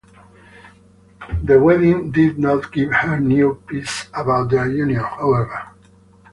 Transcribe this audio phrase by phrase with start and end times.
[1.43, 5.73] The wedding did not give her new peace about their union, however.